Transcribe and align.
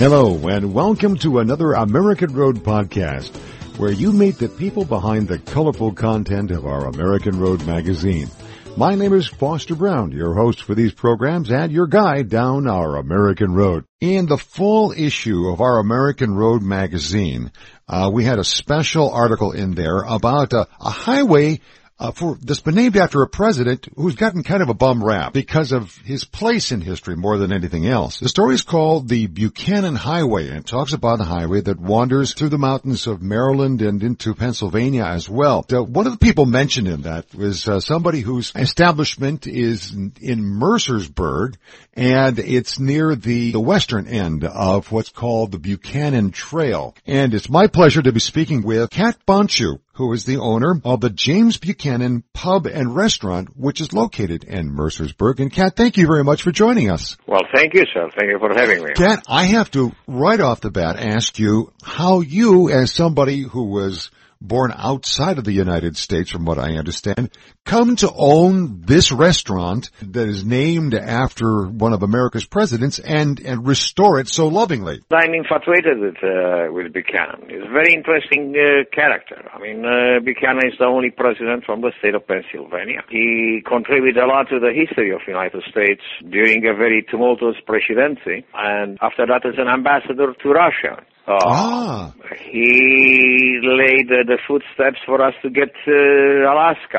Hello 0.00 0.48
and 0.48 0.72
welcome 0.72 1.18
to 1.18 1.40
another 1.40 1.74
American 1.74 2.32
Road 2.32 2.60
podcast 2.60 3.36
where 3.76 3.92
you 3.92 4.12
meet 4.12 4.38
the 4.38 4.48
people 4.48 4.86
behind 4.86 5.28
the 5.28 5.38
colorful 5.38 5.92
content 5.92 6.50
of 6.50 6.64
our 6.64 6.86
American 6.86 7.38
Road 7.38 7.66
magazine. 7.66 8.30
My 8.78 8.94
name 8.94 9.12
is 9.12 9.26
Foster 9.26 9.74
Braun, 9.74 10.10
your 10.12 10.32
host 10.32 10.62
for 10.62 10.74
these 10.74 10.94
programs 10.94 11.50
and 11.50 11.70
your 11.70 11.86
guide 11.86 12.30
down 12.30 12.66
our 12.66 12.96
American 12.96 13.52
Road. 13.52 13.84
In 14.00 14.24
the 14.24 14.38
fall 14.38 14.92
issue 14.92 15.48
of 15.48 15.60
our 15.60 15.78
American 15.80 16.34
Road 16.34 16.62
magazine, 16.62 17.52
uh, 17.86 18.10
we 18.10 18.24
had 18.24 18.38
a 18.38 18.44
special 18.44 19.10
article 19.10 19.52
in 19.52 19.72
there 19.72 20.00
about 20.00 20.54
a, 20.54 20.66
a 20.80 20.88
highway 20.88 21.60
uh, 22.00 22.10
for 22.12 22.36
that's 22.40 22.60
been 22.60 22.74
named 22.74 22.96
after 22.96 23.22
a 23.22 23.28
president 23.28 23.86
who's 23.94 24.14
gotten 24.14 24.42
kind 24.42 24.62
of 24.62 24.70
a 24.70 24.74
bum 24.74 25.04
rap 25.04 25.34
because 25.34 25.70
of 25.70 25.94
his 25.98 26.24
place 26.24 26.72
in 26.72 26.80
history 26.80 27.14
more 27.14 27.36
than 27.36 27.52
anything 27.52 27.86
else. 27.86 28.18
The 28.18 28.28
story 28.28 28.54
is 28.54 28.62
called 28.62 29.08
the 29.08 29.26
Buchanan 29.26 29.96
Highway 29.96 30.48
and 30.48 30.58
it 30.58 30.66
talks 30.66 30.94
about 30.94 31.20
a 31.20 31.24
highway 31.24 31.60
that 31.60 31.78
wanders 31.78 32.32
through 32.32 32.48
the 32.48 32.58
mountains 32.58 33.06
of 33.06 33.20
Maryland 33.20 33.82
and 33.82 34.02
into 34.02 34.34
Pennsylvania 34.34 35.04
as 35.04 35.28
well. 35.28 35.64
So 35.68 35.84
one 35.84 36.06
of 36.06 36.12
the 36.12 36.18
people 36.18 36.46
mentioned 36.46 36.88
in 36.88 37.02
that 37.02 37.34
was 37.34 37.68
uh, 37.68 37.80
somebody 37.80 38.20
whose 38.20 38.50
establishment 38.56 39.46
is 39.46 39.92
in, 39.92 40.40
Mercersburg 40.40 41.56
and 41.92 42.38
it's 42.38 42.80
near 42.80 43.14
the, 43.14 43.52
the 43.52 43.60
western 43.60 44.06
end 44.06 44.44
of 44.44 44.90
what's 44.90 45.10
called 45.10 45.52
the 45.52 45.58
Buchanan 45.58 46.30
Trail. 46.30 46.94
And 47.06 47.34
it's 47.34 47.50
my 47.50 47.66
pleasure 47.66 48.00
to 48.00 48.12
be 48.12 48.20
speaking 48.20 48.62
with 48.62 48.88
Cat 48.88 49.18
Bonciu, 49.26 49.80
who 50.00 50.14
is 50.14 50.24
the 50.24 50.38
owner 50.38 50.80
of 50.82 51.02
the 51.02 51.10
James 51.10 51.58
Buchanan 51.58 52.24
Pub 52.32 52.64
and 52.64 52.96
Restaurant, 52.96 53.54
which 53.54 53.82
is 53.82 53.92
located 53.92 54.44
in 54.44 54.74
Mercersburg. 54.74 55.40
And 55.40 55.52
Cat, 55.52 55.76
thank 55.76 55.98
you 55.98 56.06
very 56.06 56.24
much 56.24 56.40
for 56.40 56.52
joining 56.52 56.90
us. 56.90 57.18
Well, 57.26 57.42
thank 57.54 57.74
you, 57.74 57.84
sir. 57.92 58.08
Thank 58.16 58.30
you 58.30 58.38
for 58.38 58.48
having 58.54 58.82
me. 58.82 58.94
Cat, 58.94 59.22
I 59.28 59.44
have 59.44 59.70
to 59.72 59.92
right 60.06 60.40
off 60.40 60.62
the 60.62 60.70
bat 60.70 60.96
ask 60.98 61.38
you 61.38 61.70
how 61.82 62.20
you, 62.20 62.70
as 62.70 62.94
somebody 62.94 63.42
who 63.42 63.64
was 63.64 64.10
born 64.40 64.72
outside 64.74 65.38
of 65.38 65.44
the 65.44 65.52
United 65.52 65.96
States, 65.96 66.30
from 66.30 66.44
what 66.44 66.58
I 66.58 66.76
understand, 66.76 67.30
come 67.64 67.96
to 67.96 68.10
own 68.14 68.80
this 68.80 69.12
restaurant 69.12 69.90
that 70.00 70.28
is 70.28 70.44
named 70.44 70.94
after 70.94 71.66
one 71.66 71.92
of 71.92 72.02
America's 72.02 72.46
presidents 72.46 72.98
and, 72.98 73.38
and 73.40 73.66
restore 73.66 74.18
it 74.18 74.28
so 74.28 74.48
lovingly. 74.48 75.00
I'm 75.10 75.34
infatuated 75.34 75.98
with, 75.98 76.16
uh, 76.22 76.72
with 76.72 76.92
Buchanan. 76.92 77.48
He's 77.48 77.62
a 77.62 77.72
very 77.72 77.92
interesting 77.94 78.54
uh, 78.56 78.84
character. 78.94 79.48
I 79.52 79.58
mean, 79.58 79.84
uh, 79.84 80.20
Buchanan 80.24 80.66
is 80.66 80.78
the 80.78 80.86
only 80.86 81.10
president 81.10 81.64
from 81.64 81.82
the 81.82 81.92
state 81.98 82.14
of 82.14 82.26
Pennsylvania. 82.26 83.02
He 83.10 83.62
contributed 83.66 84.22
a 84.22 84.26
lot 84.26 84.48
to 84.48 84.58
the 84.58 84.72
history 84.72 85.12
of 85.12 85.20
the 85.26 85.32
United 85.32 85.62
States 85.70 86.02
during 86.28 86.66
a 86.66 86.74
very 86.74 87.04
tumultuous 87.10 87.56
presidency, 87.66 88.44
and 88.54 88.98
after 89.02 89.26
that 89.26 89.44
as 89.44 89.58
an 89.58 89.68
ambassador 89.68 90.32
to 90.32 90.48
Russia. 90.48 91.04
Uh, 91.26 91.38
Ah. 91.46 92.12
He 92.50 93.60
laid 93.62 94.10
uh, 94.10 94.24
the 94.26 94.38
footsteps 94.48 94.98
for 95.06 95.22
us 95.22 95.34
to 95.42 95.50
get 95.50 95.68
to 95.84 96.44
Alaska. 96.52 96.98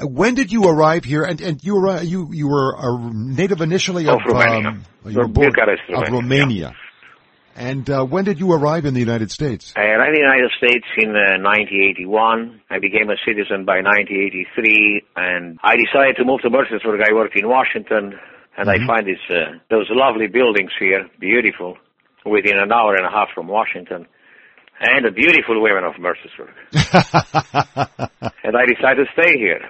Uh, 0.00 0.06
When 0.06 0.34
did 0.34 0.50
you 0.52 0.68
arrive 0.68 1.04
here? 1.04 1.22
And, 1.24 1.40
and 1.40 1.62
you 1.62 1.76
were, 1.76 2.00
you, 2.02 2.30
you 2.32 2.48
were 2.48 2.74
a 2.78 3.10
native 3.12 3.60
initially 3.60 4.06
of, 4.08 4.14
Of 4.16 4.20
Romania. 4.26 4.68
um, 4.68 4.84
you 5.06 5.18
were 5.18 5.28
born 5.28 5.50
Bucharest, 5.50 5.82
of 5.88 6.02
Romania, 6.12 6.40
Romania. 6.40 6.74
And, 7.56 7.90
uh, 7.90 8.04
when 8.04 8.24
did 8.24 8.38
you 8.38 8.52
arrive 8.52 8.84
in 8.86 8.94
the 8.94 9.00
United 9.00 9.30
States? 9.32 9.74
I 9.76 9.86
arrived 9.86 10.14
in 10.16 10.22
the 10.22 10.28
United 10.32 10.50
States 10.56 10.86
in 10.96 11.10
uh, 11.10 11.42
1981. 11.42 12.60
I 12.70 12.78
became 12.78 13.10
a 13.10 13.16
citizen 13.26 13.64
by 13.64 13.80
1983, 13.82 15.02
and 15.16 15.58
I 15.62 15.74
decided 15.76 16.16
to 16.18 16.24
move 16.24 16.40
to 16.42 16.50
Mercersburg. 16.50 17.02
I 17.02 17.12
worked 17.12 17.36
in 17.36 17.48
Washington, 17.48 18.14
and 18.56 18.70
I 18.70 18.78
find 18.86 19.06
this, 19.06 19.18
uh, 19.28 19.58
those 19.70 19.86
lovely 19.90 20.28
buildings 20.28 20.70
here, 20.78 21.08
beautiful, 21.18 21.76
within 22.28 22.58
an 22.58 22.72
hour 22.72 22.94
and 22.94 23.06
a 23.06 23.10
half 23.10 23.28
from 23.34 23.48
Washington, 23.48 24.06
and 24.80 25.04
the 25.04 25.10
beautiful 25.10 25.60
women 25.60 25.84
of 25.84 25.94
Mercersburg. 25.94 26.52
and 28.44 28.56
I 28.56 28.66
decided 28.66 29.06
to 29.06 29.12
stay 29.12 29.38
here 29.38 29.62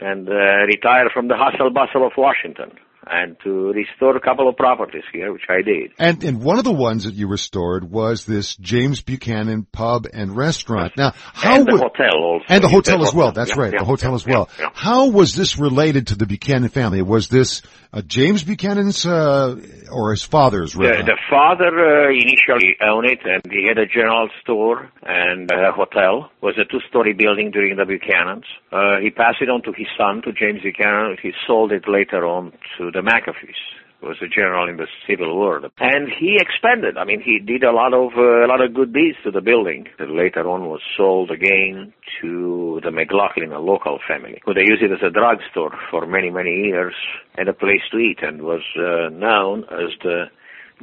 and 0.00 0.28
uh, 0.28 0.66
retire 0.66 1.08
from 1.12 1.28
the 1.28 1.36
hustle 1.36 1.70
bustle 1.70 2.06
of 2.06 2.12
Washington 2.16 2.72
and 3.06 3.36
to 3.44 3.72
restore 3.72 4.16
a 4.16 4.20
couple 4.20 4.48
of 4.48 4.56
properties 4.56 5.04
here, 5.12 5.32
which 5.32 5.44
I 5.48 5.62
did. 5.62 5.92
And 5.98 6.22
and 6.24 6.42
one 6.42 6.58
of 6.58 6.64
the 6.64 6.72
ones 6.72 7.04
that 7.04 7.14
you 7.14 7.28
restored 7.28 7.90
was 7.90 8.24
this 8.24 8.56
James 8.56 9.00
Buchanan 9.02 9.66
pub 9.70 10.06
and 10.12 10.36
restaurant. 10.36 10.92
Now, 10.96 11.12
how 11.14 11.56
and 11.56 11.66
the 11.66 11.72
would- 11.72 11.80
hotel 11.82 12.16
also. 12.22 12.44
and 12.48 12.62
the 12.62 12.68
hotel 12.68 13.02
as 13.04 13.14
well. 13.14 13.32
That's 13.32 13.50
Yeah, 13.56 13.62
right, 13.62 13.72
yeah, 13.72 13.78
the 13.80 13.84
hotel 13.84 14.14
as 14.14 14.26
well. 14.26 14.48
yeah, 14.58 14.64
yeah. 14.66 14.70
How 14.74 15.08
was 15.08 15.34
this 15.34 15.58
related 15.58 16.08
to 16.08 16.14
the 16.16 16.26
Buchanan 16.26 16.68
family? 16.68 17.02
Was 17.02 17.28
this 17.28 17.62
uh, 17.92 18.02
James 18.02 18.42
Buchanan's 18.42 19.06
uh, 19.06 19.56
or 19.92 20.10
his 20.10 20.22
father's? 20.22 20.72
The, 20.72 21.02
the 21.04 21.18
father 21.30 21.68
uh, 21.68 22.10
initially 22.10 22.76
owned 22.82 23.06
it, 23.10 23.20
and 23.24 23.42
he 23.52 23.66
had 23.68 23.78
a 23.78 23.86
general 23.86 24.28
store 24.42 24.90
and 25.02 25.50
a 25.50 25.72
hotel. 25.72 26.30
It 26.42 26.44
was 26.44 26.58
a 26.58 26.64
two-story 26.64 27.12
building 27.14 27.50
during 27.50 27.76
the 27.76 27.84
Buchanans. 27.84 28.44
Uh, 28.72 29.00
he 29.00 29.10
passed 29.10 29.38
it 29.40 29.48
on 29.48 29.62
to 29.62 29.72
his 29.72 29.86
son, 29.96 30.22
to 30.22 30.32
James 30.32 30.62
Buchanan. 30.62 31.16
He 31.22 31.32
sold 31.46 31.72
it 31.72 31.88
later 31.88 32.26
on 32.26 32.52
to 32.78 32.90
the 32.96 33.02
McAfees. 33.02 33.62
Was 34.02 34.18
a 34.20 34.28
general 34.28 34.68
in 34.68 34.76
the 34.76 34.86
civil 35.08 35.34
war, 35.34 35.56
and 35.80 36.08
he 36.20 36.36
expanded. 36.38 36.98
I 36.98 37.04
mean, 37.04 37.22
he 37.24 37.40
did 37.40 37.64
a 37.64 37.72
lot 37.72 37.94
of 37.94 38.12
uh, 38.14 38.44
a 38.44 38.46
lot 38.46 38.60
of 38.60 38.74
good 38.74 38.92
deeds 38.92 39.16
to 39.24 39.30
the 39.30 39.40
building. 39.40 39.88
That 39.98 40.10
later 40.10 40.46
on 40.46 40.68
was 40.68 40.82
sold 40.98 41.30
again 41.30 41.94
to 42.20 42.78
the 42.84 42.90
McLaughlin, 42.90 43.52
a 43.52 43.58
local 43.58 43.98
family, 44.06 44.38
who 44.44 44.52
they 44.52 44.68
used 44.68 44.82
it 44.82 44.92
as 44.92 45.02
a 45.02 45.10
drugstore 45.10 45.72
for 45.90 46.06
many 46.06 46.28
many 46.28 46.68
years 46.68 46.94
and 47.38 47.48
a 47.48 47.54
place 47.54 47.80
to 47.90 47.96
eat, 47.98 48.18
and 48.20 48.42
was 48.42 48.60
uh, 48.76 49.08
known 49.08 49.64
as 49.72 49.90
the 50.04 50.26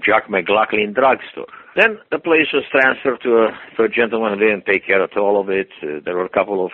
Jack 0.03 0.28
McLaughlin 0.28 0.94
drugstore. 0.94 1.53
Then 1.75 2.00
the 2.09 2.18
place 2.18 2.50
was 2.52 2.66
transferred 2.72 3.22
to 3.22 3.46
a, 3.46 3.84
a 3.85 3.90
gentleman 3.90 4.34
who 4.34 4.40
didn't 4.40 4.66
take 4.66 4.88
care 4.88 5.03
of 5.03 5.12
all 5.16 5.40
of 5.40 5.50
it. 5.50 5.69
Uh, 5.84 6.02
there 6.03 6.16
were 6.16 6.25
a 6.25 6.29
couple 6.29 6.66
of 6.66 6.72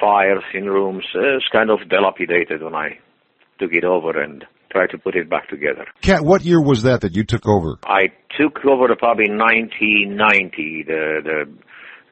fires 0.00 0.42
in 0.54 0.70
rooms. 0.70 1.04
Uh, 1.14 1.36
it's 1.36 1.48
kind 1.52 1.70
of 1.70 1.86
dilapidated 1.88 2.62
when 2.62 2.74
I 2.74 2.98
took 3.58 3.72
it 3.72 3.84
over 3.84 4.20
and 4.20 4.44
tried 4.70 4.90
to 4.90 4.98
put 4.98 5.14
it 5.14 5.30
back 5.30 5.48
together. 5.48 5.86
Cat, 6.00 6.24
what 6.24 6.44
year 6.44 6.60
was 6.60 6.82
that 6.82 7.02
that 7.02 7.14
you 7.14 7.24
took 7.24 7.46
over? 7.46 7.78
I 7.86 8.08
took 8.38 8.64
over 8.64 8.88
the 8.88 8.96
pub 8.96 9.20
in 9.20 9.38
1990, 9.38 10.82
the, 10.82 11.20
the, 11.22 11.52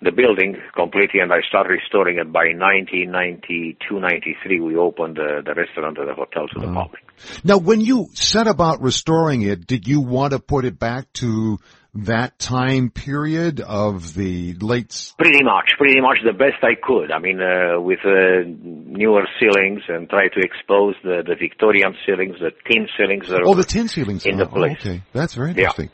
the 0.01 0.13
building 0.13 0.57
completely, 0.75 1.21
and 1.21 1.33
I 1.33 1.41
started 1.49 1.71
restoring 1.71 2.19
it 2.19 2.33
by 2.33 2.55
1992, 2.55 3.99
93. 3.99 4.61
We 4.61 4.77
opened 4.77 5.17
the, 5.17 5.43
the 5.45 5.55
restaurant 5.55 5.99
and 5.99 6.09
the 6.09 6.15
hotel 6.15 6.47
to 6.55 6.61
the 6.61 6.67
uh-huh. 6.67 6.83
public. 6.85 7.03
Now, 7.45 7.59
when 7.59 7.81
you 7.81 8.09
set 8.15 8.47
about 8.47 8.81
restoring 8.81 9.43
it, 9.43 9.67
did 9.67 9.89
you 9.89 10.01
want 10.01 10.33
to 10.33 10.39
put 10.39 10.65
it 10.65 10.79
back 10.79 11.13
to 11.15 11.59
that 11.95 12.39
time 12.39 12.91
period 12.91 13.61
of 13.61 14.15
the 14.15 14.55
late? 14.55 15.13
Pretty 15.19 15.45
much, 15.45 15.73
pretty 15.77 16.01
much 16.01 16.19
the 16.25 16.33
best 16.33 16.63
I 16.63 16.75
could. 16.83 17.11
I 17.13 17.19
mean, 17.19 17.41
uh, 17.41 17.81
with 17.81 18.01
uh, 18.05 18.45
newer 18.47 19.27
ceilings 19.39 19.83
and 19.89 20.09
try 20.09 20.29
to 20.29 20.41
expose 20.41 20.95
the, 21.03 21.23
the 21.27 21.35
Victorian 21.39 21.95
ceilings, 22.07 22.37
the 22.41 22.53
tin 22.71 22.89
ceilings. 22.97 23.29
That 23.29 23.43
Oh, 23.45 23.55
the 23.55 23.65
tin 23.65 23.89
ceilings. 23.89 24.25
In 24.25 24.39
the 24.39 24.47
Oh, 24.47 24.49
place. 24.49 24.79
Okay, 24.81 25.03
that's 25.13 25.35
very 25.35 25.51
interesting. 25.51 25.91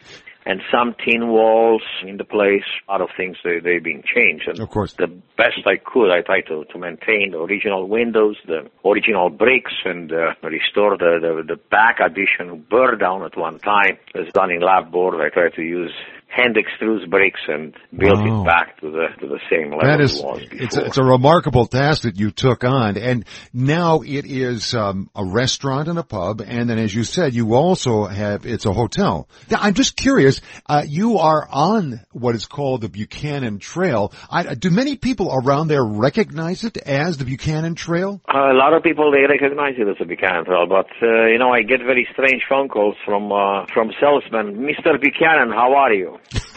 And 0.48 0.62
some 0.72 0.94
tin 1.04 1.28
walls 1.28 1.82
in 2.02 2.16
the 2.16 2.24
place. 2.24 2.64
A 2.88 2.92
lot 2.92 3.02
of 3.02 3.10
things 3.16 3.36
they 3.44 3.60
they've 3.60 3.84
been 3.84 4.02
changed. 4.02 4.48
And 4.48 4.58
Of 4.58 4.70
course. 4.70 4.94
the 4.94 5.06
best 5.36 5.60
I 5.66 5.76
could, 5.76 6.10
I 6.10 6.22
tried 6.22 6.46
to 6.48 6.64
to 6.72 6.78
maintain 6.78 7.32
the 7.32 7.38
original 7.38 7.86
windows, 7.86 8.36
the 8.46 8.60
original 8.84 9.28
bricks, 9.28 9.74
and 9.84 10.10
uh, 10.10 10.32
restore 10.42 10.96
the, 10.96 11.12
the 11.20 11.54
the 11.54 11.60
back 11.70 12.00
addition 12.00 12.64
burned 12.70 13.00
down 13.00 13.22
at 13.24 13.36
one 13.36 13.58
time. 13.60 13.98
It 14.14 14.20
was 14.20 14.32
done 14.32 14.50
in 14.50 14.62
lab 14.62 14.90
board. 14.90 15.20
I 15.20 15.28
tried 15.28 15.54
to 15.56 15.62
use 15.62 15.92
hand 16.28 16.56
extrudes 16.56 17.08
bricks 17.08 17.40
and 17.48 17.74
built 17.96 18.18
Wow. 18.18 18.42
it 18.42 18.46
back 18.46 18.80
to 18.80 18.90
the 18.90 19.06
to 19.20 19.26
the 19.26 19.40
same 19.50 19.70
level 19.70 19.80
That 19.86 20.00
is, 20.00 20.20
it 20.20 20.48
it's 20.52 20.76
a, 20.76 20.84
it's 20.84 20.98
a 20.98 21.02
remarkable 21.02 21.66
task 21.66 22.02
that 22.02 22.18
you 22.18 22.30
took 22.30 22.64
on, 22.64 22.96
and 22.96 23.24
now 23.52 24.02
it 24.02 24.26
is 24.26 24.74
um, 24.74 25.10
a 25.14 25.24
restaurant 25.24 25.88
and 25.88 25.98
a 25.98 26.02
pub, 26.02 26.40
and 26.40 26.68
then 26.68 26.78
as 26.78 26.94
you 26.94 27.04
said, 27.04 27.34
you 27.34 27.54
also 27.54 28.04
have 28.04 28.46
it's 28.46 28.66
a 28.66 28.72
hotel. 28.72 29.28
Now, 29.50 29.58
I'm 29.62 29.74
just 29.74 29.96
curious. 29.96 30.40
Uh, 30.66 30.84
you 30.86 31.18
are 31.18 31.48
on 31.50 32.00
what 32.12 32.34
is 32.34 32.46
called 32.46 32.82
the 32.82 32.88
Buchanan 32.88 33.58
Trail. 33.58 34.12
I, 34.30 34.54
do 34.54 34.70
many 34.70 34.96
people 34.96 35.32
around 35.32 35.68
there 35.68 35.84
recognize 35.84 36.62
it 36.64 36.76
as 36.76 37.16
the 37.16 37.24
Buchanan 37.24 37.74
Trail? 37.74 38.20
Uh, 38.32 38.52
a 38.52 38.54
lot 38.54 38.74
of 38.74 38.82
people 38.82 39.10
they 39.10 39.26
recognize 39.26 39.74
it 39.78 39.88
as 39.88 39.96
the 39.98 40.04
Buchanan 40.04 40.44
trail, 40.44 40.66
but 40.68 40.86
uh, 41.02 41.26
you 41.26 41.38
know 41.38 41.50
I 41.50 41.62
get 41.62 41.80
very 41.80 42.06
strange 42.12 42.42
phone 42.48 42.68
calls 42.68 42.96
from 43.04 43.32
uh, 43.32 43.66
from 43.72 43.92
salesmen. 43.98 44.58
Mr. 44.58 45.00
Buchanan, 45.00 45.50
how 45.50 45.74
are 45.74 45.92
you? 45.92 46.17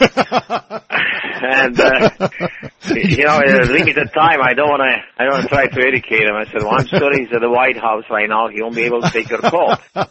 and 1.42 1.80
uh, 1.80 2.28
you 2.88 3.24
know, 3.24 3.40
in 3.40 3.54
a 3.54 3.66
limited 3.66 4.10
time, 4.14 4.40
I 4.42 4.54
don't 4.54 4.68
want 4.68 4.82
to. 4.82 5.02
I 5.18 5.24
don't 5.24 5.32
wanna 5.34 5.48
try 5.48 5.66
to 5.66 5.80
educate 5.86 6.22
him. 6.22 6.34
I 6.34 6.44
said, 6.46 6.62
"Well, 6.62 6.74
I'm 6.78 6.88
sorry, 6.88 7.24
he's 7.24 7.32
at 7.34 7.40
the 7.40 7.50
White 7.50 7.76
House 7.76 8.04
right 8.10 8.28
now. 8.28 8.48
He 8.48 8.62
won't 8.62 8.74
be 8.74 8.84
able 8.84 9.02
to 9.02 9.10
take 9.10 9.30
your 9.30 9.40
call." 9.40 9.76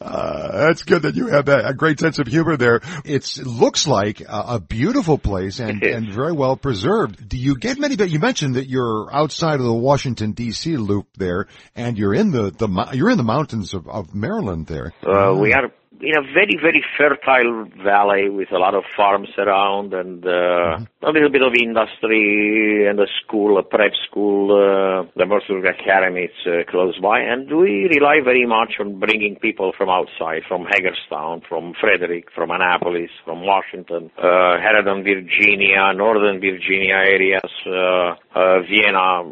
Uh, 0.00 0.66
that's 0.66 0.82
good 0.84 1.02
that 1.02 1.16
you 1.16 1.26
have 1.26 1.46
that, 1.46 1.68
a 1.68 1.74
great 1.74 1.98
sense 1.98 2.18
of 2.18 2.26
humor 2.26 2.56
there. 2.56 2.80
It's, 3.04 3.38
it 3.38 3.46
looks 3.46 3.86
like 3.86 4.20
a, 4.20 4.44
a 4.48 4.60
beautiful 4.60 5.18
place 5.18 5.58
and, 5.58 5.82
and 5.82 6.10
very 6.10 6.32
well 6.32 6.56
preserved. 6.56 7.28
Do 7.28 7.36
you 7.36 7.58
get 7.58 7.78
many, 7.78 7.96
But 7.96 8.10
you 8.10 8.18
mentioned 8.18 8.54
that 8.54 8.68
you're 8.68 9.08
outside 9.12 9.60
of 9.60 9.66
the 9.66 9.74
Washington 9.74 10.34
DC 10.34 10.78
loop 10.78 11.08
there 11.16 11.48
and 11.74 11.98
you're 11.98 12.14
in 12.14 12.30
the, 12.30 12.50
the, 12.50 12.90
you're 12.94 13.10
in 13.10 13.18
the 13.18 13.24
mountains 13.24 13.74
of, 13.74 13.88
of 13.88 14.14
Maryland 14.14 14.66
there. 14.66 14.92
Uh, 15.02 15.34
we 15.34 15.52
are 15.52 15.70
in 16.00 16.16
a 16.16 16.22
very, 16.22 16.56
very 16.60 16.84
fertile 16.96 17.66
valley 17.82 18.28
with 18.28 18.52
a 18.52 18.58
lot 18.58 18.74
of 18.74 18.84
farms 18.96 19.28
around 19.38 19.94
and 19.94 20.24
uh, 20.24 20.28
mm-hmm. 20.28 21.04
a 21.06 21.10
little 21.10 21.30
bit 21.30 21.42
of 21.42 21.52
industry 21.54 22.86
and 22.88 23.00
a 23.00 23.06
school, 23.22 23.58
a 23.58 23.62
prep 23.62 23.92
school, 24.08 24.52
uh, 24.52 25.08
the 25.16 25.26
Mercer 25.26 25.58
Academy 25.64 26.28
is 26.28 26.46
uh, 26.46 26.70
close 26.70 26.98
by. 26.98 27.20
And 27.20 27.48
we 27.48 27.88
rely 27.94 28.20
very 28.24 28.46
much 28.46 28.74
on 28.80 28.98
bringing 28.98 29.36
people 29.36 29.72
from 29.76 29.88
outside, 29.88 30.42
from 30.46 30.66
Hagerstown, 30.70 31.42
from 31.48 31.74
Frederick, 31.80 32.28
from 32.34 32.50
Annapolis, 32.50 33.10
from 33.24 33.42
Washington, 33.42 34.10
uh, 34.18 34.58
Haddon, 34.58 35.02
Virginia, 35.02 35.92
Northern 35.94 36.40
Virginia 36.40 36.96
areas, 36.96 37.50
uh, 37.66 38.14
uh, 38.34 38.60
Vienna, 38.68 39.24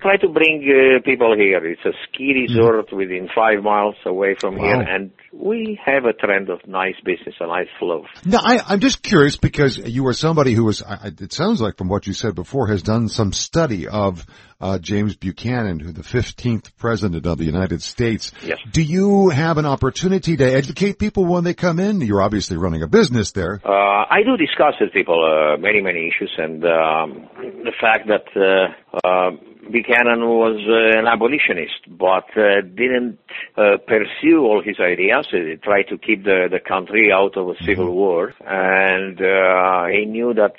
try 0.00 0.16
to 0.16 0.28
bring 0.28 0.62
uh, 0.64 1.00
people 1.04 1.34
here. 1.36 1.64
It's 1.64 1.84
a 1.84 1.92
ski 2.08 2.32
mm-hmm. 2.34 2.54
resort 2.54 2.86
mm-hmm. 2.86 2.96
within 2.96 3.28
five 3.34 3.62
miles 3.62 3.96
away 4.04 4.34
from 4.38 4.56
wow. 4.56 4.64
here, 4.64 4.80
and 4.80 5.10
we 5.32 5.78
have 5.84 6.04
a 6.04 6.12
trend 6.12 6.48
of 6.48 6.66
nice 6.66 6.96
business, 7.04 7.34
a 7.40 7.46
nice 7.46 7.68
flow. 7.78 8.04
Now, 8.24 8.40
I, 8.42 8.74
am 8.74 8.80
just 8.80 9.02
curious 9.02 9.36
because 9.36 9.76
you 9.76 10.06
are 10.08 10.12
somebody 10.12 10.54
who 10.54 10.64
was, 10.64 10.82
I, 10.82 11.12
it 11.20 11.32
sounds 11.32 11.60
like 11.60 11.76
from 11.76 11.88
what 11.88 12.06
you 12.06 12.12
said 12.12 12.34
before, 12.34 12.66
has 12.68 12.82
done 12.82 13.08
some 13.08 13.32
study 13.32 13.86
of 13.86 14.26
uh, 14.60 14.78
James 14.78 15.16
Buchanan, 15.16 15.80
who 15.80 15.92
the 15.92 16.02
15th 16.02 16.70
president 16.76 17.26
of 17.26 17.38
the 17.38 17.44
United 17.44 17.82
States. 17.82 18.32
Yes. 18.42 18.58
Do 18.70 18.82
you 18.82 19.28
have 19.28 19.58
an 19.58 19.66
opportunity 19.66 20.36
to 20.36 20.44
educate 20.44 20.98
people 20.98 21.24
when 21.24 21.44
they 21.44 21.54
come 21.54 21.78
in? 21.78 22.00
You're 22.00 22.22
obviously 22.22 22.56
running 22.56 22.82
a 22.82 22.88
business 22.88 23.32
there. 23.32 23.60
Uh, 23.64 23.70
I 24.10 24.22
do 24.24 24.36
discuss 24.36 24.74
with 24.80 24.92
people 24.92 25.24
uh, 25.24 25.56
many, 25.58 25.80
many 25.80 26.08
issues, 26.08 26.32
and 26.36 26.64
um, 26.64 27.28
the 27.64 27.72
fact 27.80 28.08
that 28.08 28.26
uh, 28.36 29.06
uh, 29.06 29.30
Buchanan 29.70 30.20
was 30.26 30.58
uh, 30.68 30.98
an 30.98 31.06
abolitionist, 31.06 31.80
but 31.88 32.24
uh, 32.36 32.60
didn't 32.62 33.18
uh, 33.56 33.76
pursue 33.86 34.40
all 34.44 34.62
his 34.62 34.76
ideas. 34.80 35.26
He 35.30 35.56
tried 35.62 35.84
to 35.88 35.98
keep 35.98 36.24
the, 36.24 36.48
the 36.50 36.60
country 36.60 37.10
out 37.12 37.36
of 37.36 37.48
a 37.48 37.54
civil 37.64 37.86
mm-hmm. 37.86 37.94
war, 37.94 38.34
and 38.46 39.20
uh, 39.20 39.86
he 39.86 40.04
knew 40.06 40.34
that 40.34 40.56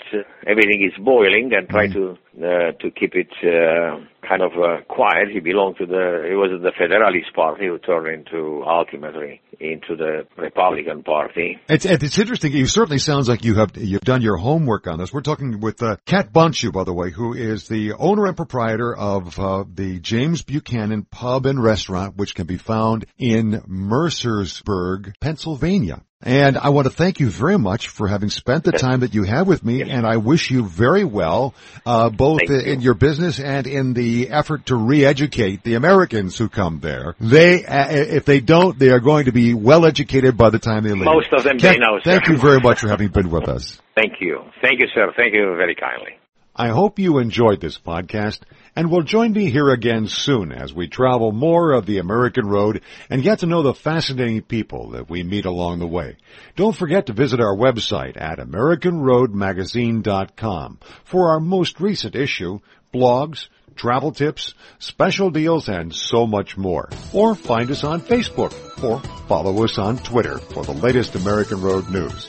everything 0.47 0.89
is 0.89 0.97
boiling, 1.03 1.51
and 1.53 1.67
tried 1.69 1.91
mm-hmm. 1.91 2.15
to 2.39 2.47
uh, 2.47 2.71
to 2.79 2.91
keep 2.91 3.13
it 3.15 3.31
uh, 3.43 3.99
kind 4.27 4.41
of 4.41 4.51
uh, 4.53 4.81
quiet. 4.87 5.29
He 5.31 5.39
belonged 5.39 5.77
to 5.77 5.85
the, 5.85 6.25
he 6.27 6.35
was 6.35 6.51
in 6.51 6.61
the 6.61 6.71
Federalist 6.77 7.33
Party 7.33 7.67
who 7.67 7.77
turned 7.79 8.07
into 8.07 8.63
ultimately 8.65 9.41
into 9.59 9.95
the 9.95 10.25
Republican 10.37 11.03
Party. 11.03 11.59
It's, 11.69 11.85
it's 11.85 12.17
interesting. 12.17 12.53
You 12.53 12.65
certainly 12.65 12.97
sounds 12.97 13.29
like 13.29 13.43
you 13.43 13.55
have, 13.55 13.71
you've 13.75 14.01
done 14.01 14.21
your 14.21 14.37
homework 14.37 14.87
on 14.87 14.99
this. 14.99 15.13
We're 15.13 15.21
talking 15.21 15.59
with 15.59 15.81
uh, 15.83 15.97
Cat 16.05 16.33
Bonciu, 16.33 16.71
by 16.71 16.83
the 16.83 16.93
way, 16.93 17.11
who 17.11 17.33
is 17.33 17.67
the 17.67 17.93
owner 17.93 18.25
and 18.25 18.35
proprietor 18.35 18.95
of 18.95 19.39
uh, 19.39 19.63
the 19.71 19.99
James 19.99 20.41
Buchanan 20.41 21.03
Pub 21.03 21.45
and 21.45 21.61
Restaurant, 21.61 22.17
which 22.17 22.35
can 22.35 22.47
be 22.47 22.57
found 22.57 23.05
in 23.17 23.61
Mercersburg, 23.67 25.13
Pennsylvania. 25.19 26.01
And 26.23 26.57
I 26.57 26.69
want 26.69 26.85
to 26.85 26.93
thank 26.93 27.19
you 27.19 27.29
very 27.29 27.57
much 27.57 27.87
for 27.87 28.07
having 28.07 28.29
spent 28.29 28.63
the 28.63 28.71
time 28.71 28.99
that 28.99 29.15
you 29.15 29.23
have 29.23 29.47
with 29.47 29.63
me, 29.65 29.81
and 29.81 30.05
I 30.05 30.17
wish 30.17 30.51
you 30.51 30.65
very 30.65 31.03
well, 31.03 31.55
uh, 31.85 32.09
both 32.09 32.41
you. 32.47 32.59
in 32.59 32.81
your 32.81 32.93
business 32.93 33.39
and 33.39 33.65
in 33.65 33.93
the 33.93 34.29
effort 34.29 34.67
to 34.67 34.75
re-educate 34.75 35.63
the 35.63 35.75
Americans 35.75 36.37
who 36.37 36.47
come 36.47 36.79
there. 36.79 37.15
They, 37.19 37.65
uh, 37.65 37.87
if 37.89 38.25
they 38.25 38.39
don't, 38.39 38.77
they 38.77 38.89
are 38.89 38.99
going 38.99 39.25
to 39.25 39.31
be 39.31 39.55
well 39.55 39.85
educated 39.85 40.37
by 40.37 40.51
the 40.51 40.59
time 40.59 40.83
they 40.83 40.91
leave. 40.91 41.05
Most 41.05 41.33
of 41.33 41.43
them 41.43 41.57
Ken, 41.57 41.79
know. 41.79 41.99
Thank 42.03 42.27
you 42.27 42.37
very 42.37 42.59
much 42.59 42.81
for 42.81 42.89
having 42.89 43.07
been 43.07 43.31
with 43.31 43.49
us. 43.49 43.81
Thank 43.95 44.21
you. 44.21 44.43
Thank 44.61 44.79
you, 44.79 44.87
sir. 44.93 45.11
Thank 45.15 45.33
you 45.33 45.55
very 45.57 45.75
kindly. 45.75 46.17
I 46.55 46.67
hope 46.67 46.99
you 46.99 47.17
enjoyed 47.17 47.61
this 47.61 47.77
podcast 47.77 48.41
and 48.75 48.89
will 48.89 49.03
join 49.03 49.31
me 49.33 49.49
here 49.49 49.69
again 49.69 50.07
soon 50.07 50.51
as 50.51 50.73
we 50.73 50.87
travel 50.87 51.31
more 51.31 51.71
of 51.73 51.85
the 51.85 51.99
American 51.99 52.47
road 52.47 52.81
and 53.09 53.23
get 53.23 53.39
to 53.39 53.45
know 53.45 53.63
the 53.63 53.73
fascinating 53.73 54.41
people 54.41 54.91
that 54.91 55.09
we 55.09 55.23
meet 55.23 55.45
along 55.45 55.79
the 55.79 55.87
way. 55.87 56.17
Don't 56.55 56.75
forget 56.75 57.07
to 57.07 57.13
visit 57.13 57.39
our 57.39 57.55
website 57.55 58.19
at 58.19 58.39
AmericanRoadMagazine.com 58.39 60.79
for 61.03 61.29
our 61.29 61.39
most 61.39 61.79
recent 61.79 62.15
issue, 62.15 62.59
blogs, 62.93 63.47
travel 63.75 64.11
tips, 64.11 64.53
special 64.79 65.31
deals, 65.31 65.67
and 65.67 65.93
so 65.93 66.25
much 66.27 66.57
more. 66.57 66.89
Or 67.13 67.35
find 67.35 67.69
us 67.71 67.83
on 67.83 68.01
Facebook 68.01 68.53
or 68.83 68.99
follow 69.27 69.63
us 69.63 69.77
on 69.77 69.97
Twitter 69.97 70.37
for 70.37 70.63
the 70.63 70.73
latest 70.73 71.15
American 71.15 71.61
Road 71.61 71.89
news. 71.89 72.27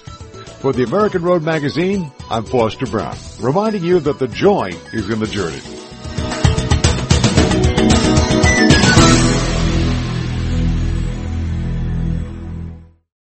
For 0.61 0.73
the 0.73 0.85
American 0.85 1.23
Road 1.23 1.43
Magazine, 1.43 2.12
I'm 2.31 2.44
Foster 2.44 2.87
Braun, 2.87 3.17
reminding 3.41 3.83
you 3.83 3.99
that 4.00 4.21
the 4.21 4.29
joy 4.29 4.71
is 4.93 5.11
in 5.11 5.19
the 5.19 5.27
journey. 5.27 5.81